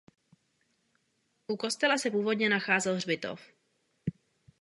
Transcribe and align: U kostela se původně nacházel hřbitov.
U 1.47 1.57
kostela 1.57 1.97
se 1.97 2.11
původně 2.11 2.49
nacházel 2.49 2.95
hřbitov. 2.95 3.41